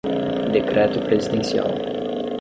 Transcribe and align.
Decreto 0.51 0.97
presidencial 1.05 1.69